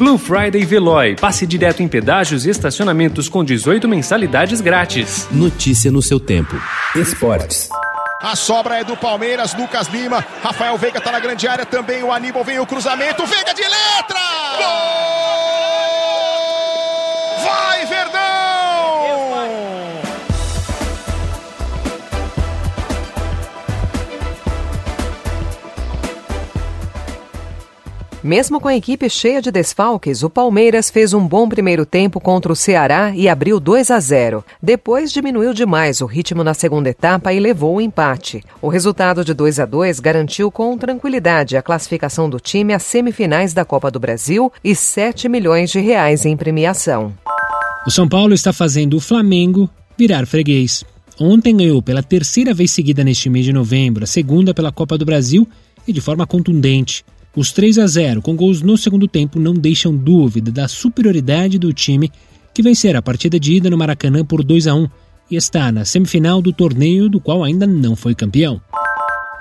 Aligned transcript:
Blue 0.00 0.16
Friday 0.16 0.64
Veloy. 0.64 1.14
Passe 1.16 1.46
direto 1.46 1.82
em 1.82 1.86
pedágios 1.86 2.46
e 2.46 2.50
estacionamentos 2.50 3.28
com 3.28 3.44
18 3.44 3.86
mensalidades 3.86 4.62
grátis. 4.62 5.28
Notícia 5.30 5.92
no 5.92 6.00
seu 6.00 6.18
tempo. 6.18 6.56
Esportes. 6.96 7.68
A 8.22 8.34
sobra 8.34 8.78
é 8.78 8.84
do 8.84 8.96
Palmeiras, 8.96 9.54
Lucas 9.54 9.88
Lima. 9.88 10.24
Rafael 10.42 10.78
Veiga 10.78 11.02
tá 11.02 11.12
na 11.12 11.20
grande 11.20 11.46
área 11.46 11.66
também. 11.66 12.02
O 12.02 12.10
Aníbal 12.10 12.42
vem 12.42 12.58
o 12.58 12.66
cruzamento. 12.66 13.26
Veiga 13.26 13.52
de 13.52 13.60
letra! 13.60 14.20
Gol! 14.56 15.19
Mesmo 28.22 28.60
com 28.60 28.68
a 28.68 28.76
equipe 28.76 29.08
cheia 29.08 29.40
de 29.40 29.50
desfalques, 29.50 30.22
o 30.22 30.28
Palmeiras 30.28 30.90
fez 30.90 31.14
um 31.14 31.26
bom 31.26 31.48
primeiro 31.48 31.86
tempo 31.86 32.20
contra 32.20 32.52
o 32.52 32.56
Ceará 32.56 33.14
e 33.16 33.26
abriu 33.26 33.58
2 33.58 33.90
a 33.90 33.98
0. 33.98 34.44
Depois 34.62 35.10
diminuiu 35.10 35.54
demais 35.54 36.02
o 36.02 36.06
ritmo 36.06 36.44
na 36.44 36.52
segunda 36.52 36.90
etapa 36.90 37.32
e 37.32 37.40
levou 37.40 37.76
o 37.76 37.80
empate. 37.80 38.44
O 38.60 38.68
resultado 38.68 39.24
de 39.24 39.32
2 39.32 39.60
a 39.60 39.64
2 39.64 40.00
garantiu 40.00 40.50
com 40.50 40.76
tranquilidade 40.76 41.56
a 41.56 41.62
classificação 41.62 42.28
do 42.28 42.38
time 42.38 42.74
às 42.74 42.82
semifinais 42.82 43.54
da 43.54 43.64
Copa 43.64 43.90
do 43.90 43.98
Brasil 43.98 44.52
e 44.62 44.74
7 44.74 45.26
milhões 45.26 45.70
de 45.70 45.80
reais 45.80 46.26
em 46.26 46.36
premiação. 46.36 47.14
O 47.86 47.90
São 47.90 48.06
Paulo 48.06 48.34
está 48.34 48.52
fazendo 48.52 48.98
o 48.98 49.00
Flamengo 49.00 49.66
virar 49.96 50.26
freguês. 50.26 50.84
Ontem 51.18 51.56
ganhou 51.56 51.80
pela 51.80 52.02
terceira 52.02 52.52
vez 52.52 52.70
seguida 52.70 53.02
neste 53.02 53.30
mês 53.30 53.46
de 53.46 53.52
novembro, 53.52 54.04
a 54.04 54.06
segunda 54.06 54.52
pela 54.52 54.70
Copa 54.70 54.98
do 54.98 55.06
Brasil 55.06 55.48
e 55.88 55.92
de 55.92 56.02
forma 56.02 56.26
contundente. 56.26 57.02
Os 57.34 57.52
3 57.52 57.78
a 57.78 57.86
0 57.86 58.20
com 58.20 58.34
gols 58.34 58.60
no 58.60 58.76
segundo 58.76 59.06
tempo 59.06 59.38
não 59.38 59.54
deixam 59.54 59.94
dúvida 59.94 60.50
da 60.50 60.66
superioridade 60.66 61.58
do 61.58 61.72
time 61.72 62.10
que 62.52 62.62
vencer 62.62 62.96
a 62.96 63.02
partida 63.02 63.38
de 63.38 63.54
ida 63.54 63.70
no 63.70 63.78
Maracanã 63.78 64.24
por 64.24 64.42
2 64.42 64.66
a 64.66 64.74
1 64.74 64.88
e 65.30 65.36
está 65.36 65.70
na 65.70 65.84
semifinal 65.84 66.42
do 66.42 66.52
torneio 66.52 67.08
do 67.08 67.20
qual 67.20 67.44
ainda 67.44 67.68
não 67.68 67.94
foi 67.94 68.16
campeão. 68.16 68.60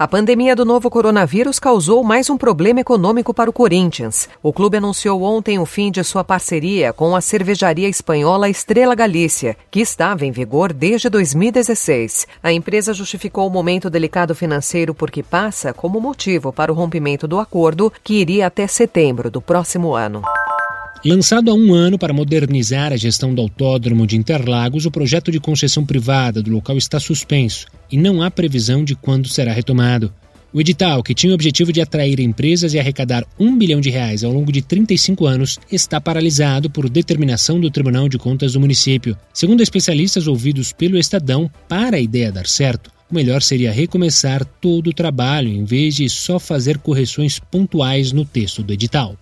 A 0.00 0.08
pandemia 0.08 0.56
do 0.56 0.64
novo 0.64 0.88
coronavírus 0.88 1.58
causou 1.58 2.02
mais 2.02 2.30
um 2.30 2.38
problema 2.38 2.80
econômico 2.80 3.34
para 3.34 3.50
o 3.50 3.52
Corinthians. 3.52 4.30
O 4.42 4.50
clube 4.50 4.78
anunciou 4.78 5.22
ontem 5.22 5.58
o 5.58 5.66
fim 5.66 5.90
de 5.90 6.02
sua 6.02 6.24
parceria 6.24 6.90
com 6.90 7.14
a 7.14 7.20
cervejaria 7.20 7.86
espanhola 7.86 8.48
Estrela 8.48 8.94
Galícia, 8.94 9.58
que 9.70 9.78
estava 9.78 10.24
em 10.24 10.32
vigor 10.32 10.72
desde 10.72 11.10
2016. 11.10 12.26
A 12.42 12.50
empresa 12.50 12.94
justificou 12.94 13.46
o 13.46 13.50
momento 13.50 13.90
delicado 13.90 14.34
financeiro 14.34 14.94
porque 14.94 15.22
passa 15.22 15.74
como 15.74 16.00
motivo 16.00 16.50
para 16.50 16.72
o 16.72 16.74
rompimento 16.74 17.28
do 17.28 17.38
acordo, 17.38 17.92
que 18.02 18.14
iria 18.14 18.46
até 18.46 18.66
setembro 18.66 19.30
do 19.30 19.42
próximo 19.42 19.94
ano. 19.94 20.22
Lançado 21.02 21.50
há 21.50 21.54
um 21.54 21.72
ano 21.72 21.98
para 21.98 22.12
modernizar 22.12 22.92
a 22.92 22.96
gestão 22.96 23.34
do 23.34 23.40
autódromo 23.40 24.06
de 24.06 24.18
Interlagos, 24.18 24.84
o 24.84 24.90
projeto 24.90 25.32
de 25.32 25.40
concessão 25.40 25.82
privada 25.82 26.42
do 26.42 26.50
local 26.50 26.76
está 26.76 27.00
suspenso 27.00 27.66
e 27.90 27.96
não 27.96 28.22
há 28.22 28.30
previsão 28.30 28.84
de 28.84 28.94
quando 28.94 29.26
será 29.26 29.50
retomado. 29.50 30.12
O 30.52 30.60
edital, 30.60 31.02
que 31.02 31.14
tinha 31.14 31.30
o 31.30 31.34
objetivo 31.34 31.72
de 31.72 31.80
atrair 31.80 32.20
empresas 32.20 32.74
e 32.74 32.78
arrecadar 32.78 33.24
um 33.38 33.56
bilhão 33.56 33.80
de 33.80 33.88
reais 33.88 34.22
ao 34.22 34.30
longo 34.30 34.52
de 34.52 34.60
35 34.60 35.24
anos, 35.24 35.58
está 35.72 35.98
paralisado 35.98 36.68
por 36.68 36.90
determinação 36.90 37.58
do 37.58 37.70
Tribunal 37.70 38.06
de 38.06 38.18
Contas 38.18 38.52
do 38.52 38.60
município. 38.60 39.16
Segundo 39.32 39.62
especialistas 39.62 40.26
ouvidos 40.26 40.70
pelo 40.70 40.98
Estadão, 40.98 41.50
para 41.66 41.96
a 41.96 42.00
ideia 42.00 42.30
dar 42.30 42.46
certo, 42.46 42.90
o 43.10 43.14
melhor 43.14 43.40
seria 43.40 43.72
recomeçar 43.72 44.44
todo 44.44 44.90
o 44.90 44.94
trabalho 44.94 45.48
em 45.48 45.64
vez 45.64 45.94
de 45.94 46.10
só 46.10 46.38
fazer 46.38 46.76
correções 46.76 47.38
pontuais 47.38 48.12
no 48.12 48.26
texto 48.26 48.62
do 48.62 48.74
edital. 48.74 49.16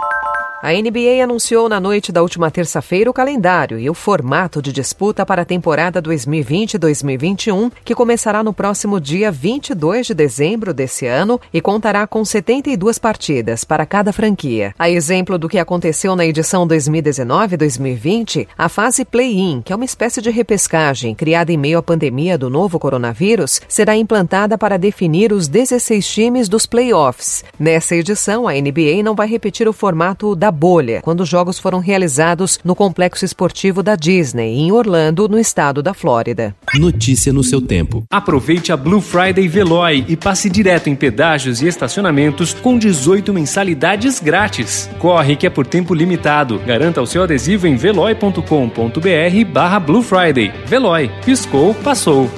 A 0.61 0.73
NBA 0.73 1.23
anunciou 1.23 1.69
na 1.69 1.79
noite 1.79 2.11
da 2.11 2.21
última 2.21 2.51
terça-feira 2.51 3.09
o 3.09 3.15
calendário 3.15 3.79
e 3.79 3.89
o 3.89 3.95
formato 3.95 4.61
de 4.61 4.73
disputa 4.73 5.25
para 5.25 5.43
a 5.43 5.45
temporada 5.45 6.03
2020-2021, 6.03 7.71
que 7.85 7.95
começará 7.95 8.43
no 8.43 8.53
próximo 8.53 9.01
dia 9.01 9.31
22 9.31 10.09
de 10.09 10.15
dezembro 10.15 10.75
desse 10.75 11.07
ano 11.07 11.41
e 11.55 11.61
contará 11.61 12.09
com 12.09 12.25
72 12.25 12.99
partidas 12.99 13.63
para 13.63 13.87
cada 13.87 14.13
franquia. 14.13 14.75
A 14.77 14.91
exemplo 14.91 15.39
do 15.39 15.49
que 15.49 15.61
aconteceu 15.61 16.17
na 16.17 16.27
edição 16.27 16.67
2019-2020, 16.67 18.49
a 18.59 18.69
fase 18.69 19.05
play-in, 19.05 19.63
que 19.65 19.73
é 19.73 19.77
uma 19.77 19.85
espécie 19.85 20.21
de 20.21 20.31
repescagem 20.31 21.15
criada 21.15 21.53
em 21.53 21.57
meio 21.57 21.79
à 21.79 21.83
pandemia 21.85 22.37
do 22.37 22.51
novo 22.51 22.81
coronavírus, 22.81 23.61
será 23.69 23.97
implantada 23.97 24.59
para 24.59 24.77
definir 24.77 25.33
os 25.33 25.47
16 25.47 26.05
times 26.05 26.49
dos 26.49 26.67
playoffs. 26.67 27.45
Nessa 27.61 27.95
edição, 27.95 28.49
a 28.49 28.55
NBA 28.55 29.05
não 29.05 29.15
vai 29.15 29.29
repetir 29.29 29.69
o 29.69 29.73
formato 29.73 30.35
da 30.35 30.48
da 30.49 30.51
bolha, 30.51 31.03
quando 31.03 31.21
os 31.21 31.29
jogos 31.29 31.59
foram 31.59 31.79
realizados 31.79 32.59
no 32.65 32.75
complexo 32.75 33.25
esportivo 33.25 33.83
da 33.83 33.95
Disney, 33.95 34.59
em 34.59 34.73
Orlando, 34.73 35.29
no 35.29 35.39
estado 35.39 35.83
da 35.83 35.93
Flórida. 35.93 36.55
Notícia 36.75 37.33
no 37.33 37.45
seu 37.45 37.61
tempo. 37.61 38.05
Aproveite 38.11 38.73
a 38.73 38.77
Blue 38.77 39.03
Friday 39.03 39.47
Veloy 39.47 40.07
e 40.09 40.17
passe 40.17 40.49
direto 40.49 40.89
em 40.89 40.97
pedágios 40.97 41.61
e 41.61 41.69
estacionamentos 41.69 42.55
com 42.55 42.79
18 42.79 43.33
mensalidades 43.33 44.21
grátis. 44.21 44.89
Corre 44.99 45.37
que 45.37 45.47
é 45.47 45.51
por 45.51 45.67
tempo 45.67 45.93
limitado. 45.93 46.59
Garanta 46.61 47.03
o 47.03 47.07
seu 47.07 47.25
adesivo 47.25 47.67
em 47.67 47.77
veloy.com.br 47.77 49.53
barra 49.53 49.79
Blue 49.79 50.03
Friday. 50.03 50.51
Veloy. 50.67 51.11
Piscou, 51.25 51.75
passou. 51.75 52.31